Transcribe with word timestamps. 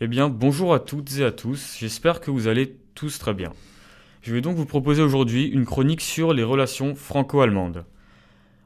Eh 0.00 0.06
bien, 0.06 0.28
bonjour 0.28 0.74
à 0.74 0.78
toutes 0.78 1.18
et 1.18 1.24
à 1.24 1.32
tous, 1.32 1.76
j'espère 1.80 2.20
que 2.20 2.30
vous 2.30 2.46
allez 2.46 2.76
tous 2.94 3.18
très 3.18 3.34
bien. 3.34 3.52
Je 4.22 4.32
vais 4.32 4.40
donc 4.40 4.56
vous 4.56 4.64
proposer 4.64 5.02
aujourd'hui 5.02 5.48
une 5.48 5.64
chronique 5.64 6.02
sur 6.02 6.32
les 6.32 6.44
relations 6.44 6.94
franco-allemandes. 6.94 7.84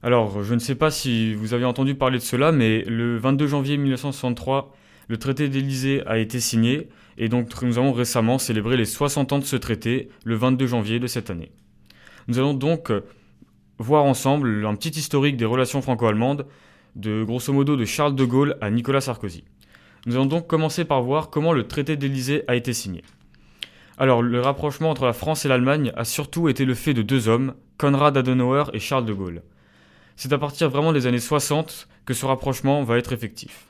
Alors, 0.03 0.43
je 0.43 0.53
ne 0.53 0.59
sais 0.59 0.75
pas 0.75 0.91
si 0.91 1.33
vous 1.33 1.55
avez 1.55 1.65
entendu 1.65 1.95
parler 1.95 2.19
de 2.19 2.23
cela, 2.23 2.53
mais 2.53 2.85
le 2.85 3.17
22 3.17 3.47
janvier 3.47 3.79
1963, 3.79 4.77
le 5.09 5.17
traité 5.17 5.49
d'Élysée 5.49 6.03
a 6.07 6.19
été 6.19 6.39
signé, 6.39 6.91
et 7.17 7.31
donc 7.31 7.63
nous 7.63 7.79
avons 7.79 7.95
récemment 7.95 8.37
célébré 8.37 8.77
les 8.77 8.85
60 8.85 9.33
ans 9.33 9.39
de 9.39 9.45
ce 9.45 9.57
traité, 9.57 10.11
le 10.27 10.35
22 10.35 10.67
janvier 10.67 10.99
de 10.99 11.07
cette 11.07 11.31
année. 11.31 11.51
Nous 12.29 12.41
allons 12.41 12.53
donc 12.53 12.93
voir 13.79 14.05
ensemble 14.05 14.67
un 14.67 14.75
petit 14.75 14.99
historique 14.99 15.39
des 15.39 15.47
relations 15.47 15.81
franco-allemandes, 15.81 16.45
de 16.95 17.25
grosso 17.25 17.55
modo 17.55 17.75
de 17.75 17.87
Charles 17.87 18.17
de 18.17 18.25
Gaulle 18.27 18.59
à 18.61 18.71
Nicolas 18.71 19.01
Sarkozy. 19.01 19.45
Nous 20.05 20.17
allons 20.17 20.27
donc 20.27 20.49
commencer 20.49 20.85
par 20.85 21.03
voir 21.03 21.31
comment 21.31 21.53
le 21.53 21.69
traité 21.69 21.97
d'Élysée 21.97 22.43
a 22.49 22.57
été 22.57 22.73
signé. 22.73 23.05
Alors, 23.99 24.21
le 24.21 24.41
rapprochement 24.41 24.91
entre 24.91 25.05
la 25.05 25.13
France 25.13 25.45
et 25.45 25.49
l'Allemagne 25.49 25.93
a 25.97 26.05
surtout 26.05 26.49
été 26.49 26.65
le 26.65 26.75
fait 26.75 26.93
de 26.93 27.03
deux 27.03 27.29
hommes, 27.29 27.55
Konrad 27.79 28.17
Adenauer 28.17 28.65
et 28.73 28.81
Charles 28.81 29.05
de 29.05 29.13
Gaulle. 29.13 29.43
C'est 30.17 30.33
à 30.33 30.39
partir 30.39 30.71
vraiment 30.71 30.93
des 30.93 31.07
années 31.07 31.21
60 31.21 31.89
que 32.05 32.15
ce 32.15 32.27
rapprochement 32.27 32.83
va 32.83 32.99
être 32.99 33.13
effectif. 33.13 33.67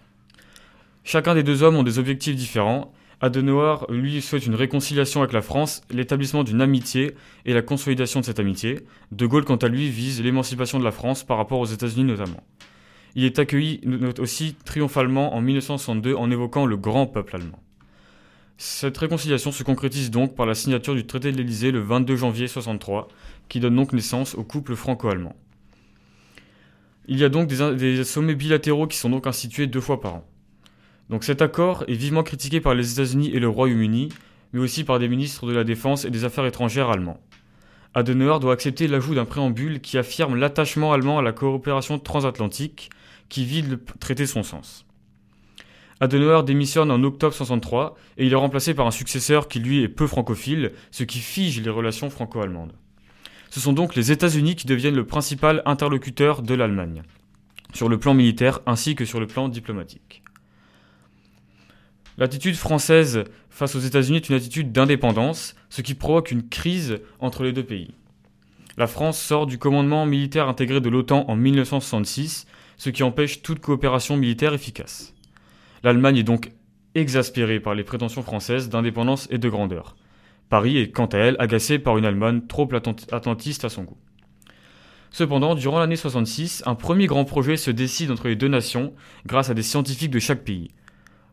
Chacun 1.04 1.34
des 1.34 1.42
deux 1.42 1.62
hommes 1.62 1.76
ont 1.76 1.82
des 1.82 1.98
objectifs 1.98 2.36
différents. 2.36 2.92
Adenauer, 3.20 3.84
lui, 3.90 4.22
souhaite 4.22 4.46
une 4.46 4.54
réconciliation 4.54 5.20
avec 5.20 5.32
la 5.32 5.42
France, 5.42 5.82
l'établissement 5.90 6.44
d'une 6.44 6.62
amitié 6.62 7.14
et 7.44 7.52
la 7.52 7.62
consolidation 7.62 8.20
de 8.20 8.24
cette 8.24 8.40
amitié. 8.40 8.80
De 9.10 9.26
Gaulle, 9.26 9.44
quant 9.44 9.56
à 9.56 9.68
lui, 9.68 9.90
vise 9.90 10.22
l'émancipation 10.22 10.78
de 10.78 10.84
la 10.84 10.92
France 10.92 11.24
par 11.24 11.36
rapport 11.36 11.60
aux 11.60 11.66
États-Unis 11.66 12.04
notamment. 12.04 12.42
Il 13.14 13.24
est 13.24 13.38
accueilli 13.38 13.80
aussi 14.18 14.56
triomphalement 14.64 15.34
en 15.34 15.40
1962 15.40 16.14
en 16.14 16.30
évoquant 16.30 16.66
le 16.66 16.76
grand 16.76 17.06
peuple 17.06 17.36
allemand. 17.36 17.60
Cette 18.56 18.96
réconciliation 18.96 19.50
se 19.50 19.62
concrétise 19.64 20.10
donc 20.10 20.34
par 20.34 20.46
la 20.46 20.54
signature 20.54 20.94
du 20.94 21.06
traité 21.06 21.32
de 21.32 21.36
l'Élysée 21.36 21.72
le 21.72 21.80
22 21.80 22.16
janvier 22.16 22.44
1963, 22.44 23.08
qui 23.48 23.60
donne 23.60 23.76
donc 23.76 23.92
naissance 23.92 24.34
au 24.34 24.44
couple 24.44 24.76
franco-allemand. 24.76 25.34
Il 27.08 27.18
y 27.18 27.24
a 27.24 27.28
donc 27.28 27.48
des, 27.48 27.74
des, 27.74 28.04
sommets 28.04 28.36
bilatéraux 28.36 28.86
qui 28.86 28.96
sont 28.96 29.10
donc 29.10 29.26
institués 29.26 29.66
deux 29.66 29.80
fois 29.80 30.00
par 30.00 30.14
an. 30.14 30.24
Donc 31.10 31.24
cet 31.24 31.42
accord 31.42 31.84
est 31.88 31.94
vivement 31.94 32.22
critiqué 32.22 32.60
par 32.60 32.74
les 32.74 32.92
États-Unis 32.92 33.30
et 33.34 33.40
le 33.40 33.48
Royaume-Uni, 33.48 34.10
mais 34.52 34.60
aussi 34.60 34.84
par 34.84 34.98
des 34.98 35.08
ministres 35.08 35.46
de 35.46 35.52
la 35.52 35.64
Défense 35.64 36.04
et 36.04 36.10
des 36.10 36.24
Affaires 36.24 36.46
étrangères 36.46 36.88
allemands. 36.88 37.20
Adenauer 37.94 38.40
doit 38.40 38.54
accepter 38.54 38.88
l'ajout 38.88 39.14
d'un 39.14 39.26
préambule 39.26 39.80
qui 39.80 39.98
affirme 39.98 40.36
l'attachement 40.36 40.92
allemand 40.92 41.18
à 41.18 41.22
la 41.22 41.32
coopération 41.32 41.98
transatlantique 41.98 42.90
qui 43.28 43.44
vide 43.44 43.70
le 43.70 43.84
traité 44.00 44.26
son 44.26 44.42
sens. 44.42 44.86
Adenauer 46.00 46.42
démissionne 46.42 46.90
en 46.90 47.02
octobre 47.04 47.34
63 47.34 47.96
et 48.16 48.26
il 48.26 48.32
est 48.32 48.36
remplacé 48.36 48.74
par 48.74 48.86
un 48.86 48.90
successeur 48.90 49.46
qui 49.46 49.60
lui 49.60 49.82
est 49.82 49.88
peu 49.88 50.06
francophile, 50.06 50.72
ce 50.90 51.04
qui 51.04 51.18
fige 51.18 51.60
les 51.60 51.70
relations 51.70 52.10
franco-allemandes. 52.10 52.72
Ce 53.50 53.60
sont 53.60 53.74
donc 53.74 53.94
les 53.94 54.10
États-Unis 54.10 54.56
qui 54.56 54.66
deviennent 54.66 54.96
le 54.96 55.06
principal 55.06 55.62
interlocuteur 55.66 56.42
de 56.42 56.54
l'Allemagne, 56.54 57.02
sur 57.74 57.88
le 57.90 57.98
plan 57.98 58.14
militaire 58.14 58.60
ainsi 58.66 58.94
que 58.94 59.04
sur 59.04 59.20
le 59.20 59.26
plan 59.26 59.48
diplomatique. 59.48 60.21
L'attitude 62.18 62.56
française 62.56 63.24
face 63.48 63.74
aux 63.74 63.80
États-Unis 63.80 64.18
est 64.18 64.28
une 64.28 64.36
attitude 64.36 64.72
d'indépendance, 64.72 65.54
ce 65.70 65.82
qui 65.82 65.94
provoque 65.94 66.30
une 66.30 66.48
crise 66.48 67.00
entre 67.20 67.42
les 67.42 67.52
deux 67.52 67.64
pays. 67.64 67.94
La 68.76 68.86
France 68.86 69.18
sort 69.20 69.46
du 69.46 69.58
commandement 69.58 70.06
militaire 70.06 70.48
intégré 70.48 70.80
de 70.80 70.88
l'OTAN 70.88 71.24
en 71.28 71.36
1966 71.36 72.46
ce 72.82 72.90
qui 72.90 73.04
empêche 73.04 73.42
toute 73.42 73.60
coopération 73.60 74.16
militaire 74.16 74.54
efficace. 74.54 75.14
L'Allemagne 75.84 76.16
est 76.16 76.24
donc 76.24 76.50
exaspérée 76.96 77.60
par 77.60 77.76
les 77.76 77.84
prétentions 77.84 78.22
françaises 78.22 78.70
d'indépendance 78.70 79.28
et 79.30 79.38
de 79.38 79.48
grandeur. 79.48 79.94
Paris 80.48 80.78
est 80.78 80.90
quant 80.90 81.06
à 81.06 81.18
elle 81.18 81.36
agacé 81.38 81.78
par 81.78 81.96
une 81.96 82.04
Allemagne 82.04 82.42
trop 82.48 82.68
atlantiste 83.12 83.64
à 83.64 83.68
son 83.68 83.84
goût. 83.84 83.98
Cependant, 85.12 85.54
durant 85.54 85.78
l'année 85.78 85.94
66, 85.94 86.64
un 86.66 86.74
premier 86.74 87.06
grand 87.06 87.24
projet 87.24 87.56
se 87.56 87.70
décide 87.70 88.10
entre 88.10 88.26
les 88.26 88.34
deux 88.34 88.48
nations 88.48 88.94
grâce 89.26 89.48
à 89.48 89.54
des 89.54 89.62
scientifiques 89.62 90.10
de 90.10 90.18
chaque 90.18 90.42
pays. 90.42 90.70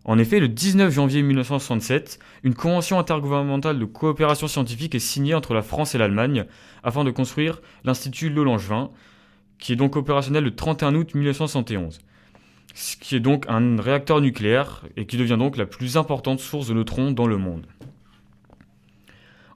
En 0.10 0.18
effet, 0.18 0.40
le 0.40 0.48
19 0.48 0.92
janvier 0.92 1.22
1967, 1.22 2.18
une 2.42 2.56
convention 2.56 2.98
intergouvernementale 2.98 3.78
de 3.78 3.86
coopération 3.86 4.48
scientifique 4.48 4.96
est 4.96 5.00
signée 5.00 5.36
entre 5.36 5.54
la 5.54 5.62
France 5.62 5.94
et 5.94 6.00
l'Allemagne 6.00 6.46
afin 6.84 7.04
de 7.04 7.12
construire 7.12 7.62
l'Institut 7.84 8.32
Lolangevin, 8.32 8.90
qui 9.60 9.72
est 9.72 9.76
donc 9.76 9.96
opérationnel 9.96 10.44
le 10.44 10.56
31 10.56 10.96
août 10.96 11.14
1971, 11.14 12.00
ce 12.74 12.98
qui 12.98 13.18
est 13.18 13.20
donc 13.20 13.46
un 13.50 13.80
réacteur 13.80 14.20
nucléaire 14.20 14.84
et 14.98 15.06
qui 15.06 15.16
devient 15.16 15.38
donc 15.38 15.58
la 15.58 15.68
plus 15.68 15.96
importante 15.96 16.40
source 16.40 16.70
de 16.70 16.74
neutrons 16.74 17.12
dans 17.12 17.28
le 17.28 17.38
monde. 17.38 17.68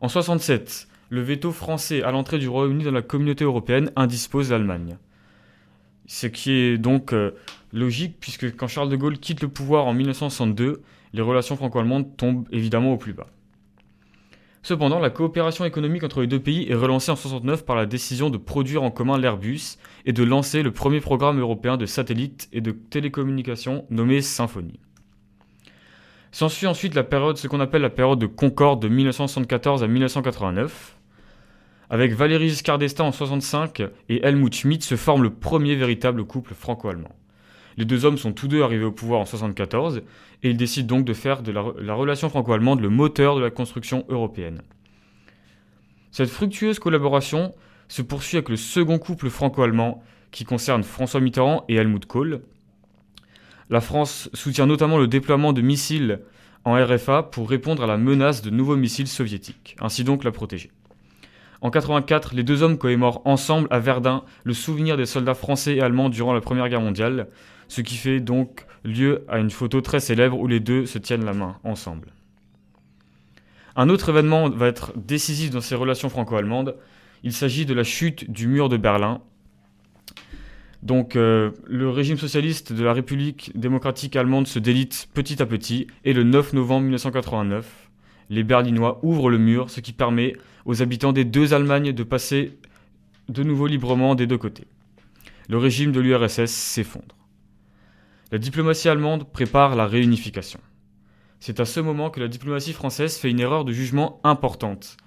En 0.01 0.07
67, 0.07 0.87
le 1.09 1.21
veto 1.23 1.51
français 1.51 2.03
à 2.03 2.11
l'entrée 2.11 2.37
du 2.37 2.47
Royaume-Uni 2.47 2.83
dans 2.83 2.91
la 2.91 3.01
communauté 3.01 3.43
européenne 3.43 3.91
indispose 3.95 4.51
l'Allemagne. 4.51 4.97
Ce 6.05 6.27
qui 6.27 6.51
est 6.51 6.77
donc 6.77 7.11
euh, 7.11 7.31
logique 7.73 8.17
puisque 8.19 8.55
quand 8.55 8.67
Charles 8.67 8.89
de 8.89 8.95
Gaulle 8.95 9.17
quitte 9.17 9.41
le 9.41 9.49
pouvoir 9.49 9.85
en 9.87 9.93
1962, 9.93 10.81
les 11.11 11.21
relations 11.21 11.57
franco-allemandes 11.57 12.15
tombent 12.15 12.47
évidemment 12.51 12.93
au 12.93 12.97
plus 12.97 13.13
bas. 13.13 13.27
Cependant, 14.65 14.99
la 14.99 15.09
coopération 15.09 15.65
économique 15.65 16.05
entre 16.05 16.21
les 16.21 16.27
deux 16.27 16.39
pays 16.39 16.69
est 16.69 16.75
relancée 16.75 17.11
en 17.11 17.15
1969 17.15 17.65
par 17.65 17.75
la 17.75 17.85
décision 17.85 18.29
de 18.29 18.37
produire 18.37 18.83
en 18.83 18.91
commun 18.91 19.17
l'Airbus 19.17 19.77
et 20.05 20.13
de 20.13 20.23
lancer 20.23 20.63
le 20.63 20.71
premier 20.71 21.01
programme 21.01 21.37
européen 21.37 21.75
de 21.75 21.85
satellites 21.85 22.47
et 22.53 22.61
de 22.61 22.71
télécommunications 22.71 23.85
nommé 23.89 24.21
Symphonie. 24.21 24.79
S'ensuit 26.31 26.65
ensuite 26.65 26.95
la 26.95 27.03
période, 27.03 27.37
ce 27.37 27.49
qu'on 27.49 27.59
appelle 27.59 27.81
la 27.81 27.89
période 27.89 28.19
de 28.19 28.25
Concorde 28.25 28.81
de 28.81 28.87
1974 28.87 29.83
à 29.83 29.87
1989. 29.87 30.97
Avec 31.89 32.13
Valéry 32.13 32.47
Giscard 32.47 32.77
d'Estaing 32.77 33.03
en 33.03 33.11
1965 33.11 33.83
et 34.07 34.25
Helmut 34.25 34.55
Schmidt 34.55 34.83
se 34.83 34.95
forme 34.95 35.23
le 35.23 35.29
premier 35.29 35.75
véritable 35.75 36.23
couple 36.23 36.53
franco-allemand. 36.53 37.13
Les 37.77 37.85
deux 37.85 38.05
hommes 38.05 38.17
sont 38.17 38.33
tous 38.33 38.47
deux 38.47 38.63
arrivés 38.63 38.85
au 38.85 38.91
pouvoir 38.91 39.19
en 39.19 39.23
1974 39.23 40.01
et 40.43 40.49
ils 40.49 40.57
décident 40.57 40.95
donc 40.95 41.05
de 41.05 41.13
faire 41.13 41.41
de 41.41 41.51
la, 41.51 41.63
la 41.79 41.93
relation 41.93 42.29
franco-allemande 42.29 42.81
le 42.81 42.89
moteur 42.89 43.35
de 43.35 43.41
la 43.41 43.49
construction 43.49 44.05
européenne. 44.09 44.61
Cette 46.11 46.29
fructueuse 46.29 46.79
collaboration 46.79 47.53
se 47.87 48.01
poursuit 48.01 48.37
avec 48.37 48.49
le 48.49 48.55
second 48.55 48.99
couple 48.99 49.29
franco-allemand 49.29 50.03
qui 50.31 50.45
concerne 50.45 50.83
François 50.83 51.19
Mitterrand 51.19 51.65
et 51.69 51.75
Helmut 51.75 52.05
Kohl. 52.05 52.41
La 53.69 53.81
France 53.81 54.29
soutient 54.33 54.65
notamment 54.65 54.97
le 54.97 55.07
déploiement 55.07 55.53
de 55.53 55.61
missiles 55.61 56.19
en 56.65 56.73
RFA 56.75 57.23
pour 57.23 57.49
répondre 57.49 57.83
à 57.83 57.87
la 57.87 57.97
menace 57.97 58.41
de 58.41 58.49
nouveaux 58.49 58.75
missiles 58.75 59.07
soviétiques, 59.07 59.75
ainsi 59.79 60.03
donc 60.03 60.23
la 60.23 60.31
protéger. 60.31 60.71
En 61.63 61.71
84, 61.71 62.35
les 62.35 62.43
deux 62.43 62.61
hommes 62.61 62.77
commémorent 62.77 63.21
ensemble 63.23 63.69
à 63.71 63.79
Verdun 63.79 64.23
le 64.43 64.53
souvenir 64.53 64.97
des 64.97 65.05
soldats 65.05 65.33
français 65.33 65.77
et 65.77 65.81
allemands 65.81 66.09
durant 66.09 66.33
la 66.33 66.41
Première 66.41 66.67
Guerre 66.67 66.81
mondiale, 66.81 67.29
ce 67.69 67.79
qui 67.79 67.95
fait 67.95 68.19
donc 68.19 68.65
lieu 68.83 69.23
à 69.29 69.39
une 69.39 69.49
photo 69.49 69.79
très 69.79 70.01
célèbre 70.01 70.37
où 70.37 70.45
les 70.45 70.59
deux 70.59 70.85
se 70.85 70.97
tiennent 70.97 71.23
la 71.23 71.31
main 71.31 71.55
ensemble. 71.63 72.09
Un 73.77 73.87
autre 73.87 74.09
événement 74.09 74.49
va 74.49 74.67
être 74.67 74.91
décisif 74.97 75.51
dans 75.51 75.61
ces 75.61 75.75
relations 75.75 76.09
franco-allemandes. 76.09 76.75
Il 77.23 77.31
s'agit 77.31 77.65
de 77.65 77.73
la 77.73 77.85
chute 77.85 78.29
du 78.29 78.47
mur 78.47 78.67
de 78.67 78.75
Berlin. 78.75 79.21
Donc 80.81 81.15
euh, 81.15 81.51
le 81.65 81.89
régime 81.89 82.17
socialiste 82.17 82.73
de 82.73 82.83
la 82.83 82.91
République 82.91 83.53
démocratique 83.55 84.17
allemande 84.17 84.47
se 84.47 84.59
délite 84.59 85.07
petit 85.13 85.41
à 85.41 85.45
petit 85.45 85.87
et 86.03 86.11
le 86.11 86.23
9 86.23 86.51
novembre 86.51 86.81
1989, 86.81 87.82
les 88.29 88.43
Berlinois 88.43 88.99
ouvrent 89.03 89.29
le 89.29 89.37
mur, 89.37 89.69
ce 89.69 89.79
qui 89.79 89.93
permet 89.93 90.33
aux 90.65 90.81
habitants 90.81 91.13
des 91.13 91.25
deux 91.25 91.53
Allemagnes 91.53 91.91
de 91.91 92.03
passer 92.03 92.57
de 93.29 93.43
nouveau 93.43 93.67
librement 93.67 94.15
des 94.15 94.27
deux 94.27 94.37
côtés. 94.37 94.67
Le 95.49 95.57
régime 95.57 95.91
de 95.91 95.99
l'URSS 95.99 96.51
s'effondre. 96.51 97.15
La 98.31 98.37
diplomatie 98.37 98.89
allemande 98.89 99.31
prépare 99.31 99.75
la 99.75 99.85
réunification. 99.85 100.59
C'est 101.39 101.59
à 101.59 101.65
ce 101.65 101.79
moment 101.79 102.09
que 102.09 102.19
la 102.19 102.27
diplomatie 102.27 102.73
française 102.73 103.17
fait 103.17 103.29
une 103.29 103.39
erreur 103.39 103.65
de 103.65 103.73
jugement 103.73 104.19
importante. 104.23 104.97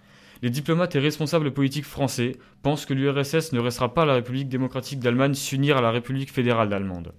Les 0.43 0.51
diplomates 0.51 0.95
et 0.95 1.01
responsables 1.01 1.53
politiques 1.53 1.87
français 1.87 2.37
pensent 2.63 2.85
que 2.85 2.95
l'URSS 2.95 3.53
ne 3.53 3.59
restera 3.59 3.95
pas 3.95 4.05
la 4.05 4.15
République 4.15 4.49
démocratique 4.49 5.01
d'Allemagne 5.01 5.35
s'unir 5.35 5.79
à 5.79 5.81
la 5.81 5.91
République 5.91 6.31
fédérale 6.31 6.69
d'Allemande. 6.69 7.15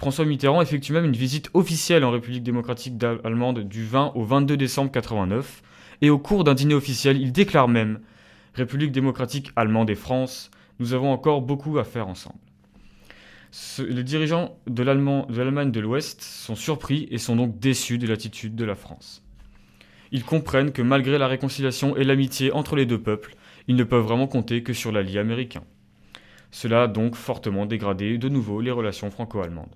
François 0.00 0.24
Mitterrand 0.24 0.62
effectue 0.62 0.92
même 0.92 1.04
une 1.04 1.12
visite 1.12 1.50
officielle 1.54 2.04
en 2.04 2.10
République 2.10 2.42
démocratique 2.42 2.94
allemande 3.22 3.60
du 3.60 3.84
20 3.84 4.12
au 4.14 4.24
22 4.24 4.56
décembre 4.56 4.90
89, 4.90 5.62
et 6.00 6.10
au 6.10 6.18
cours 6.18 6.42
d'un 6.42 6.54
dîner 6.54 6.74
officiel, 6.74 7.20
il 7.20 7.32
déclare 7.32 7.68
même 7.68 8.00
République 8.54 8.92
démocratique 8.92 9.52
allemande 9.56 9.90
et 9.90 9.94
France, 9.94 10.50
nous 10.78 10.94
avons 10.94 11.12
encore 11.12 11.42
beaucoup 11.42 11.78
à 11.78 11.84
faire 11.84 12.08
ensemble 12.08 12.40
les 13.78 14.04
dirigeants 14.04 14.56
de 14.66 14.82
l'Allemagne 14.82 15.72
de 15.72 15.80
l'Ouest 15.80 16.22
sont 16.22 16.54
surpris 16.54 17.08
et 17.10 17.18
sont 17.18 17.36
donc 17.36 17.58
déçus 17.58 17.98
de 17.98 18.06
l'attitude 18.06 18.54
de 18.54 18.64
la 18.64 18.74
France. 18.74 19.24
Ils 20.12 20.24
comprennent 20.24 20.72
que 20.72 20.82
malgré 20.82 21.18
la 21.18 21.28
réconciliation 21.28 21.96
et 21.96 22.04
l'amitié 22.04 22.52
entre 22.52 22.76
les 22.76 22.86
deux 22.86 23.00
peuples, 23.00 23.34
ils 23.68 23.76
ne 23.76 23.84
peuvent 23.84 24.04
vraiment 24.04 24.26
compter 24.26 24.62
que 24.62 24.72
sur 24.72 24.92
l'allié 24.92 25.18
américain. 25.18 25.62
Cela 26.50 26.84
a 26.84 26.88
donc 26.88 27.14
fortement 27.14 27.66
dégradé 27.66 28.18
de 28.18 28.28
nouveau 28.28 28.60
les 28.60 28.72
relations 28.72 29.10
franco-allemandes. 29.10 29.74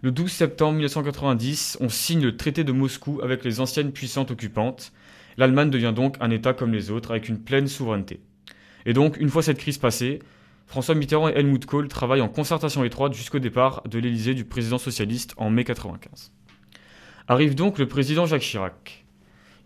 Le 0.00 0.12
12 0.12 0.30
septembre 0.30 0.74
1990, 0.74 1.78
on 1.80 1.88
signe 1.88 2.22
le 2.22 2.36
traité 2.36 2.62
de 2.62 2.70
Moscou 2.70 3.18
avec 3.20 3.44
les 3.44 3.58
anciennes 3.58 3.90
puissantes 3.90 4.30
occupantes. 4.30 4.92
L'Allemagne 5.36 5.70
devient 5.70 5.92
donc 5.92 6.14
un 6.20 6.30
État 6.30 6.52
comme 6.52 6.72
les 6.72 6.92
autres, 6.92 7.10
avec 7.10 7.28
une 7.28 7.40
pleine 7.40 7.66
souveraineté. 7.66 8.20
Et 8.86 8.92
donc, 8.92 9.16
une 9.18 9.28
fois 9.28 9.42
cette 9.42 9.58
crise 9.58 9.78
passée, 9.78 10.20
François 10.66 10.94
Mitterrand 10.94 11.28
et 11.28 11.32
Helmut 11.32 11.66
Kohl 11.66 11.88
travaillent 11.88 12.20
en 12.20 12.28
concertation 12.28 12.84
étroite 12.84 13.12
jusqu'au 13.12 13.40
départ 13.40 13.82
de 13.88 13.98
l'Élysée 13.98 14.34
du 14.34 14.44
président 14.44 14.78
socialiste 14.78 15.34
en 15.36 15.50
mai 15.50 15.64
1995. 15.64 16.30
Arrive 17.26 17.56
donc 17.56 17.80
le 17.80 17.88
président 17.88 18.24
Jacques 18.24 18.42
Chirac. 18.42 19.04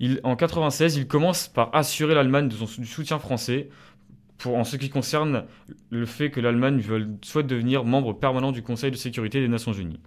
En 0.00 0.06
1996, 0.06 0.96
il 0.96 1.06
commence 1.06 1.46
par 1.46 1.74
assurer 1.74 2.14
l'Allemagne 2.14 2.48
du 2.48 2.86
soutien 2.86 3.18
français 3.18 3.68
pour, 4.38 4.56
en 4.56 4.64
ce 4.64 4.76
qui 4.76 4.88
concerne 4.88 5.44
le 5.90 6.06
fait 6.06 6.30
que 6.30 6.40
l'Allemagne 6.40 6.82
souhaite 7.20 7.46
devenir 7.46 7.84
membre 7.84 8.14
permanent 8.14 8.50
du 8.50 8.62
Conseil 8.62 8.90
de 8.90 8.96
sécurité 8.96 9.38
des 9.38 9.48
Nations 9.48 9.74
Unies. 9.74 10.00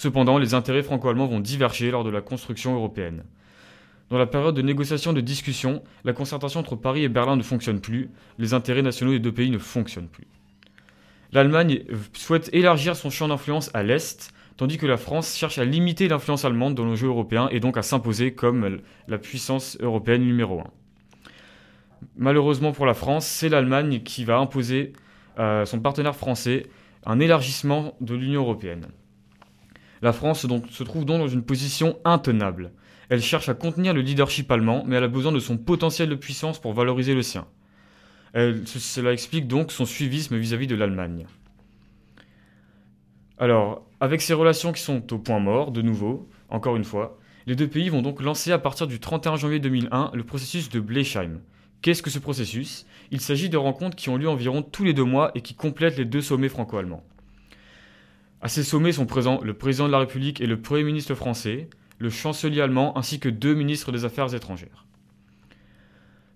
Cependant, 0.00 0.38
les 0.38 0.54
intérêts 0.54 0.82
franco-allemands 0.82 1.26
vont 1.26 1.40
diverger 1.40 1.90
lors 1.90 2.04
de 2.04 2.08
la 2.08 2.22
construction 2.22 2.74
européenne. 2.74 3.22
Dans 4.08 4.16
la 4.16 4.24
période 4.24 4.54
de 4.54 4.62
négociation 4.62 5.12
de 5.12 5.20
discussion, 5.20 5.82
la 6.04 6.14
concertation 6.14 6.60
entre 6.60 6.74
Paris 6.74 7.04
et 7.04 7.10
Berlin 7.10 7.36
ne 7.36 7.42
fonctionne 7.42 7.82
plus, 7.82 8.08
les 8.38 8.54
intérêts 8.54 8.80
nationaux 8.80 9.12
des 9.12 9.18
deux 9.18 9.30
pays 9.30 9.50
ne 9.50 9.58
fonctionnent 9.58 10.08
plus. 10.08 10.26
L'Allemagne 11.32 11.82
souhaite 12.14 12.48
élargir 12.54 12.96
son 12.96 13.10
champ 13.10 13.28
d'influence 13.28 13.70
à 13.74 13.82
l'Est, 13.82 14.32
tandis 14.56 14.78
que 14.78 14.86
la 14.86 14.96
France 14.96 15.36
cherche 15.36 15.58
à 15.58 15.66
limiter 15.66 16.08
l'influence 16.08 16.46
allemande 16.46 16.74
dans 16.74 16.86
le 16.86 16.94
jeu 16.94 17.08
européen 17.08 17.50
et 17.50 17.60
donc 17.60 17.76
à 17.76 17.82
s'imposer 17.82 18.32
comme 18.32 18.78
la 19.06 19.18
puissance 19.18 19.76
européenne 19.80 20.24
numéro 20.24 20.60
1. 20.60 20.64
Malheureusement 22.16 22.72
pour 22.72 22.86
la 22.86 22.94
France, 22.94 23.26
c'est 23.26 23.50
l'Allemagne 23.50 24.00
qui 24.02 24.24
va 24.24 24.38
imposer 24.38 24.94
à 25.36 25.66
son 25.66 25.78
partenaire 25.78 26.16
français 26.16 26.68
un 27.04 27.20
élargissement 27.20 27.96
de 28.00 28.14
l'Union 28.14 28.40
européenne. 28.40 28.86
La 30.02 30.12
France 30.12 30.46
se 30.70 30.82
trouve 30.82 31.04
donc 31.04 31.18
dans 31.18 31.28
une 31.28 31.42
position 31.42 31.98
intenable. 32.04 32.72
Elle 33.08 33.22
cherche 33.22 33.48
à 33.48 33.54
contenir 33.54 33.92
le 33.92 34.00
leadership 34.00 34.50
allemand, 34.50 34.84
mais 34.86 34.96
elle 34.96 35.04
a 35.04 35.08
besoin 35.08 35.32
de 35.32 35.40
son 35.40 35.58
potentiel 35.58 36.08
de 36.08 36.14
puissance 36.14 36.60
pour 36.60 36.72
valoriser 36.72 37.14
le 37.14 37.22
sien. 37.22 37.46
cela 38.34 39.12
explique 39.12 39.46
donc 39.46 39.72
son 39.72 39.84
suivisme 39.84 40.36
vis-à-vis 40.36 40.66
-vis 40.66 40.70
de 40.70 40.76
l'Allemagne. 40.76 41.26
Alors, 43.38 43.86
avec 44.00 44.20
ces 44.20 44.34
relations 44.34 44.72
qui 44.72 44.82
sont 44.82 45.12
au 45.12 45.18
point 45.18 45.40
mort, 45.40 45.72
de 45.72 45.82
nouveau, 45.82 46.28
encore 46.48 46.76
une 46.76 46.84
fois, 46.84 47.18
les 47.46 47.56
deux 47.56 47.68
pays 47.68 47.88
vont 47.88 48.02
donc 48.02 48.22
lancer 48.22 48.52
à 48.52 48.58
partir 48.58 48.86
du 48.86 49.00
31 49.00 49.36
janvier 49.36 49.58
2001 49.58 50.10
le 50.14 50.24
processus 50.24 50.68
de 50.68 50.80
Blesheim, 50.80 51.40
Qu'est-ce 51.82 52.02
que 52.02 52.10
ce 52.10 52.18
processus? 52.18 52.84
Il 53.10 53.22
s'agit 53.22 53.48
de 53.48 53.56
rencontres 53.56 53.96
qui 53.96 54.10
ont 54.10 54.18
lieu 54.18 54.28
environ 54.28 54.60
tous 54.60 54.84
les 54.84 54.92
deux 54.92 55.04
mois 55.04 55.30
et 55.34 55.40
qui 55.40 55.54
complètent 55.54 55.96
les 55.96 56.04
deux 56.04 56.20
sommets 56.20 56.50
franco-allemands. 56.50 57.02
À 58.42 58.48
ces 58.48 58.62
sommets 58.62 58.92
sont 58.92 59.04
présents 59.04 59.40
le 59.42 59.52
président 59.52 59.86
de 59.86 59.92
la 59.92 59.98
République 59.98 60.40
et 60.40 60.46
le 60.46 60.60
Premier 60.60 60.82
ministre 60.82 61.14
français, 61.14 61.68
le 61.98 62.08
chancelier 62.08 62.62
allemand 62.62 62.96
ainsi 62.96 63.20
que 63.20 63.28
deux 63.28 63.54
ministres 63.54 63.92
des 63.92 64.06
Affaires 64.06 64.34
étrangères. 64.34 64.86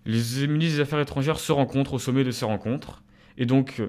Les 0.05 0.47
ministres 0.47 0.77
des 0.77 0.81
Affaires 0.81 1.01
étrangères 1.01 1.39
se 1.39 1.51
rencontrent 1.51 1.95
au 1.95 1.99
sommet 1.99 2.23
de 2.23 2.31
ces 2.31 2.45
rencontres 2.45 3.03
et 3.39 3.47
donc 3.47 3.81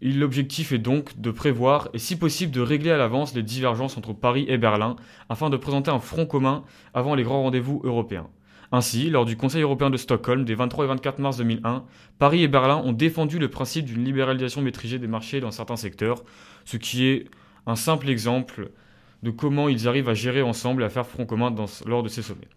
l'objectif 0.00 0.72
est 0.72 0.78
donc 0.78 1.20
de 1.20 1.30
prévoir 1.30 1.90
et 1.92 1.98
si 1.98 2.16
possible 2.16 2.52
de 2.52 2.62
régler 2.62 2.90
à 2.90 2.96
l'avance 2.96 3.34
les 3.34 3.42
divergences 3.42 3.98
entre 3.98 4.14
Paris 4.14 4.46
et 4.48 4.56
Berlin 4.56 4.96
afin 5.28 5.50
de 5.50 5.58
présenter 5.58 5.90
un 5.90 6.00
front 6.00 6.24
commun 6.24 6.64
avant 6.94 7.14
les 7.14 7.22
grands 7.22 7.42
rendez-vous 7.42 7.82
européens. 7.84 8.30
Ainsi, 8.72 9.10
lors 9.10 9.24
du 9.24 9.36
Conseil 9.36 9.62
européen 9.62 9.90
de 9.90 9.96
Stockholm 9.96 10.44
des 10.44 10.54
23 10.54 10.84
et 10.84 10.88
24 10.88 11.18
mars 11.20 11.36
2001, 11.36 11.84
Paris 12.18 12.42
et 12.42 12.48
Berlin 12.48 12.82
ont 12.84 12.92
défendu 12.92 13.38
le 13.38 13.48
principe 13.48 13.84
d'une 13.84 14.04
libéralisation 14.04 14.60
maîtrisée 14.60 14.98
des 14.98 15.06
marchés 15.06 15.40
dans 15.40 15.50
certains 15.50 15.76
secteurs, 15.76 16.24
ce 16.64 16.76
qui 16.76 17.06
est 17.06 17.26
un 17.66 17.76
simple 17.76 18.08
exemple 18.08 18.70
de 19.22 19.30
comment 19.30 19.68
ils 19.68 19.88
arrivent 19.88 20.08
à 20.08 20.14
gérer 20.14 20.42
ensemble 20.42 20.82
et 20.82 20.86
à 20.86 20.90
faire 20.90 21.06
front 21.06 21.26
commun 21.26 21.54
lors 21.86 22.02
de 22.02 22.08
ces 22.08 22.22
sommets. 22.22 22.48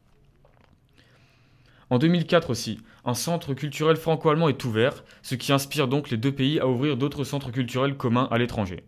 En 1.92 1.98
2004 1.98 2.52
aussi, 2.52 2.80
un 3.06 3.16
centre 3.16 3.54
culturel 3.56 3.96
franco-allemand 3.96 4.50
est 4.50 4.64
ouvert, 4.64 5.04
ce 5.24 5.36
qui 5.36 5.52
inspire 5.52 5.88
donc 5.88 6.12
les 6.12 6.18
deux 6.18 6.32
pays 6.32 6.60
à 6.60 6.68
ouvrir 6.68 6.98
d'autres 6.98 7.24
centres 7.24 7.52
culturels 7.52 7.98
communs 7.98 8.28
à 8.30 8.38
l'étranger. 8.38 8.84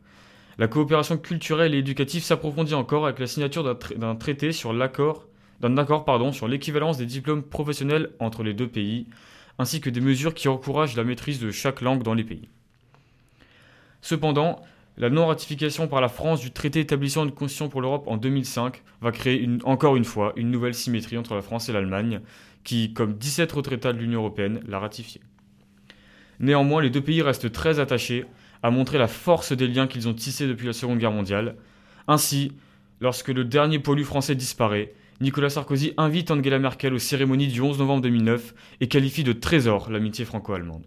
La 0.59 0.67
coopération 0.67 1.17
culturelle 1.17 1.73
et 1.73 1.79
éducative 1.79 2.21
s'approfondit 2.21 2.75
encore 2.75 3.05
avec 3.05 3.17
la 3.17 3.25
signature 3.25 3.63
d'un 3.95 4.15
traité 4.15 4.51
sur 4.51 4.73
l'accord 4.73 5.25
d'un 5.61 5.77
accord 5.77 6.05
pardon, 6.05 6.31
sur 6.31 6.47
l'équivalence 6.47 6.97
des 6.97 7.05
diplômes 7.05 7.43
professionnels 7.43 8.09
entre 8.19 8.43
les 8.43 8.53
deux 8.53 8.67
pays, 8.67 9.07
ainsi 9.59 9.79
que 9.79 9.89
des 9.89 10.01
mesures 10.01 10.33
qui 10.33 10.47
encouragent 10.47 10.95
la 10.95 11.03
maîtrise 11.03 11.39
de 11.39 11.51
chaque 11.51 11.81
langue 11.81 12.03
dans 12.03 12.15
les 12.15 12.23
pays. 12.23 12.49
Cependant, 14.01 14.61
la 14.97 15.09
non-ratification 15.09 15.87
par 15.87 16.01
la 16.01 16.09
France 16.09 16.41
du 16.41 16.51
traité 16.51 16.79
établissant 16.79 17.23
une 17.23 17.31
constitution 17.31 17.69
pour 17.69 17.81
l'Europe 17.81 18.07
en 18.07 18.17
2005 18.17 18.81
va 19.01 19.11
créer 19.11 19.47
encore 19.63 19.95
une 19.95 20.03
fois 20.05 20.33
une 20.35 20.51
nouvelle 20.51 20.73
symétrie 20.73 21.17
entre 21.17 21.35
la 21.35 21.41
France 21.41 21.69
et 21.69 21.73
l'Allemagne, 21.73 22.21
qui, 22.63 22.93
comme 22.93 23.13
17 23.13 23.55
autres 23.55 23.73
États 23.73 23.93
de 23.93 23.99
l'Union 23.99 24.19
européenne, 24.19 24.61
l'a 24.67 24.79
ratifié. 24.79 25.21
Néanmoins, 26.39 26.81
les 26.81 26.89
deux 26.89 27.01
pays 27.01 27.21
restent 27.21 27.51
très 27.51 27.79
attachés 27.79 28.25
à 28.63 28.71
montrer 28.71 28.97
la 28.97 29.07
force 29.07 29.53
des 29.53 29.67
liens 29.67 29.87
qu'ils 29.87 30.07
ont 30.07 30.13
tissés 30.13 30.47
depuis 30.47 30.67
la 30.67 30.73
Seconde 30.73 30.99
Guerre 30.99 31.11
mondiale. 31.11 31.55
Ainsi, 32.07 32.51
lorsque 32.99 33.29
le 33.29 33.45
dernier 33.45 33.79
pollu 33.79 34.03
français 34.03 34.35
disparaît, 34.35 34.93
Nicolas 35.21 35.51
Sarkozy 35.51 35.93
invite 35.97 36.31
Angela 36.31 36.57
Merkel 36.57 36.95
aux 36.95 36.97
cérémonies 36.97 37.47
du 37.47 37.61
11 37.61 37.77
novembre 37.77 38.01
2009 38.01 38.55
et 38.79 38.87
qualifie 38.87 39.23
de 39.23 39.33
trésor 39.33 39.91
l'amitié 39.91 40.25
franco-allemande. 40.25 40.83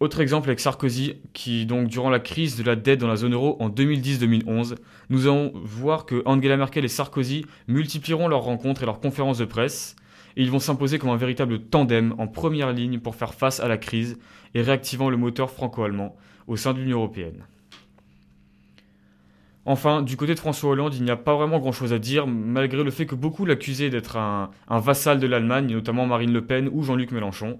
Autre 0.00 0.20
exemple 0.20 0.50
avec 0.50 0.60
Sarkozy, 0.60 1.14
qui 1.32 1.64
donc 1.64 1.88
durant 1.88 2.10
la 2.10 2.20
crise 2.20 2.58
de 2.58 2.62
la 2.62 2.76
dette 2.76 3.00
dans 3.00 3.08
la 3.08 3.16
zone 3.16 3.32
euro 3.32 3.56
en 3.58 3.70
2010-2011, 3.70 4.74
nous 5.08 5.26
allons 5.26 5.52
voir 5.54 6.04
que 6.04 6.22
Angela 6.26 6.58
Merkel 6.58 6.84
et 6.84 6.88
Sarkozy 6.88 7.46
multiplieront 7.68 8.28
leurs 8.28 8.42
rencontres 8.42 8.82
et 8.82 8.86
leurs 8.86 9.00
conférences 9.00 9.38
de 9.38 9.46
presse, 9.46 9.96
et 10.36 10.42
ils 10.42 10.50
vont 10.50 10.58
s'imposer 10.58 10.98
comme 10.98 11.08
un 11.08 11.16
véritable 11.16 11.58
tandem 11.58 12.14
en 12.18 12.26
première 12.26 12.74
ligne 12.74 12.98
pour 12.98 13.14
faire 13.14 13.32
face 13.32 13.60
à 13.60 13.68
la 13.68 13.78
crise 13.78 14.18
et 14.52 14.60
réactivant 14.60 15.08
le 15.08 15.16
moteur 15.16 15.50
franco-allemand 15.50 16.14
au 16.48 16.58
sein 16.58 16.74
de 16.74 16.80
l'Union 16.80 16.98
européenne. 16.98 17.46
Enfin, 19.66 20.02
du 20.02 20.16
côté 20.16 20.34
de 20.34 20.38
François 20.38 20.70
Hollande, 20.70 20.94
il 20.94 21.02
n'y 21.04 21.10
a 21.10 21.16
pas 21.16 21.34
vraiment 21.34 21.58
grand-chose 21.58 21.94
à 21.94 21.98
dire, 21.98 22.26
malgré 22.26 22.84
le 22.84 22.90
fait 22.90 23.06
que 23.06 23.14
beaucoup 23.14 23.46
l'accusaient 23.46 23.88
d'être 23.88 24.16
un, 24.16 24.50
vassal 24.68 25.18
de 25.20 25.26
l'Allemagne, 25.26 25.72
notamment 25.72 26.06
Marine 26.06 26.32
Le 26.32 26.44
Pen 26.44 26.68
ou 26.70 26.82
Jean-Luc 26.82 27.12
Mélenchon. 27.12 27.58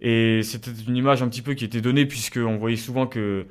Et 0.00 0.42
c'était 0.42 0.70
une 0.88 0.96
image 0.96 1.22
un 1.22 1.28
petit 1.28 1.42
peu 1.42 1.52
qui 1.54 1.64
était 1.64 1.82
donnée, 1.82 2.06
puisqu'on 2.06 2.56
voyait 2.56 2.76
souvent 2.76 3.06
que 3.06 3.46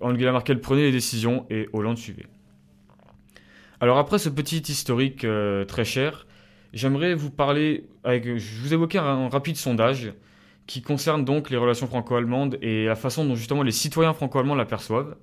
Angela 0.00 0.32
Merkel 0.32 0.60
prenait 0.60 0.82
les 0.82 0.92
décisions 0.92 1.46
et 1.50 1.68
Hollande 1.72 1.98
suivait. 1.98 2.26
Alors 3.80 3.98
après 3.98 4.18
ce 4.18 4.28
petit 4.28 4.58
historique 4.58 5.24
euh, 5.24 5.64
très 5.64 5.84
cher, 5.84 6.26
j'aimerais 6.72 7.14
vous 7.14 7.30
parler, 7.30 7.84
je 8.04 8.62
vous 8.62 8.72
évoquer 8.72 8.98
un 8.98 9.28
rapide 9.28 9.56
sondage 9.56 10.12
qui 10.66 10.82
concerne 10.82 11.24
donc 11.24 11.50
les 11.50 11.56
relations 11.56 11.86
franco-allemandes 11.86 12.58
et 12.62 12.86
la 12.86 12.94
façon 12.94 13.24
dont 13.24 13.34
justement 13.34 13.62
les 13.62 13.72
citoyens 13.72 14.14
franco-allemands 14.14 14.54
l'aperçoivent. 14.54 15.16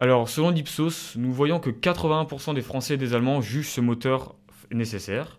Alors, 0.00 0.28
selon 0.28 0.50
l'Ipsos, 0.50 1.16
nous 1.16 1.32
voyons 1.32 1.58
que 1.58 1.70
81% 1.70 2.54
des 2.54 2.62
Français 2.62 2.94
et 2.94 2.96
des 2.96 3.14
Allemands 3.14 3.40
jugent 3.40 3.70
ce 3.70 3.80
moteur 3.80 4.36
nécessaire. 4.70 5.38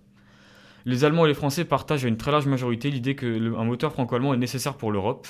Les 0.86 1.06
Allemands 1.06 1.26
et 1.26 1.30
les 1.30 1.34
Français 1.34 1.64
partagent 1.64 2.04
à 2.04 2.08
une 2.08 2.18
très 2.18 2.32
large 2.32 2.48
majorité 2.48 2.92
l'idée 2.92 3.16
qu'un 3.16 3.64
moteur 3.64 3.94
franco-allemand 3.94 4.34
est 4.34 4.38
nécessaire 4.38 4.76
pour 4.76 4.92
l'Europe. 4.92 5.28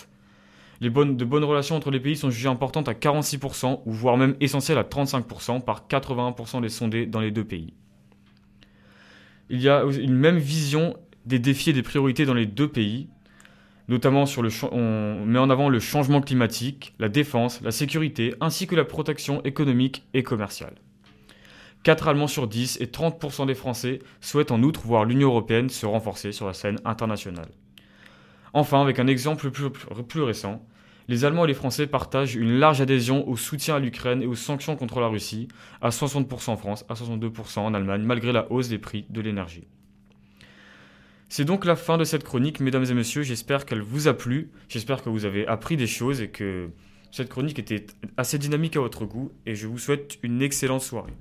Les 0.82 0.90
bonnes, 0.90 1.18
relations 1.44 1.76
entre 1.76 1.92
les 1.92 2.00
pays 2.00 2.16
sont 2.16 2.30
jugées 2.30 2.48
importantes 2.48 2.88
à 2.88 2.94
46%, 2.94 3.82
ou 3.86 3.92
voire 3.92 4.18
même 4.18 4.36
essentielles 4.40 4.78
à 4.78 4.84
35% 4.84 5.62
par 5.62 5.86
81% 5.88 6.62
des 6.62 6.70
sondés 6.70 7.06
dans 7.06 7.20
les 7.20 7.32
deux 7.32 7.44
pays. 7.44 7.74
Il 9.50 9.62
y 9.62 9.68
a 9.68 9.84
une 9.84 10.16
même 10.16 10.38
vision 10.38 10.96
des 11.26 11.40
défis 11.40 11.72
et 11.72 11.74
des 11.74 11.84
priorités 11.84 12.26
dans 12.26 12.34
les 12.34 12.46
deux 12.46 12.70
pays, 12.70 13.10
Notamment, 13.90 14.28
sur 14.28 14.44
le 14.44 14.50
on 14.72 15.26
met 15.26 15.40
en 15.40 15.50
avant 15.50 15.68
le 15.68 15.80
changement 15.80 16.22
climatique, 16.22 16.94
la 17.00 17.10
défense, 17.10 17.60
la 17.62 17.72
sécurité, 17.72 18.36
ainsi 18.40 18.68
que 18.68 18.76
la 18.76 18.86
protection 18.86 19.44
économique 19.44 20.04
et 20.14 20.22
commerciale. 20.22 20.76
4 21.82 22.08
Allemands 22.08 22.28
sur 22.28 22.48
10 22.48 22.78
et 22.82 22.86
30% 22.86 23.48
des 23.48 23.56
Français 23.56 23.98
souhaitent 24.22 24.52
en 24.52 24.62
outre 24.62 24.82
voir 24.82 25.06
l'Union 25.06 25.30
européenne 25.30 25.70
se 25.70 25.88
renforcer 25.88 26.32
sur 26.32 26.46
la 26.46 26.54
scène 26.54 26.78
internationale. 26.86 27.50
Enfin, 28.54 28.80
avec 28.80 29.00
un 29.00 29.08
exemple 29.08 29.50
plus, 29.50 29.72
plus 29.72 30.22
récent, 30.22 30.64
les 31.08 31.26
Allemands 31.26 31.46
et 31.46 31.48
les 31.48 31.56
Français 31.56 31.88
partagent 31.88 32.36
une 32.36 32.60
large 32.60 32.82
adhésion 32.82 33.28
au 33.28 33.38
soutien 33.38 33.78
à 33.78 33.80
l'Ukraine 33.80 34.22
et 34.22 34.28
aux 34.28 34.36
sanctions 34.36 34.76
contre 34.76 35.00
la 35.00 35.08
Russie, 35.08 35.48
à 35.82 35.90
60% 35.90 36.52
en 36.52 36.58
France, 36.58 36.86
à 36.90 36.94
62% 36.94 37.60
en 37.62 37.74
Allemagne, 37.74 38.04
malgré 38.04 38.34
la 38.34 38.52
hausse 38.52 38.70
des 38.70 38.78
prix 38.78 39.08
de 39.10 39.20
l'énergie. 39.20 39.68
C'est 41.30 41.46
donc 41.46 41.64
la 41.64 41.76
fin 41.76 42.00
de 42.00 42.04
cette 42.04 42.24
chronique, 42.24 42.60
mesdames 42.60 42.86
et 42.90 42.94
messieurs. 42.96 43.22
J'espère 43.22 43.68
qu'elle 43.68 43.82
vous 43.82 44.08
a 44.08 44.16
plu. 44.16 44.50
J'espère 44.68 45.04
que 45.04 45.10
vous 45.10 45.26
avez 45.26 45.46
appris 45.46 45.78
des 45.78 45.86
choses 45.86 46.22
et 46.22 46.30
que 46.30 46.72
cette 47.12 47.30
chronique 47.30 47.60
était 47.60 47.86
assez 48.18 48.40
dynamique 48.40 48.76
à 48.76 48.80
votre 48.80 49.06
goût. 49.06 49.32
Et 49.46 49.54
je 49.54 49.68
vous 49.68 49.78
souhaite 49.78 50.18
une 50.24 50.42
excellente 50.42 50.82
soirée. 50.82 51.14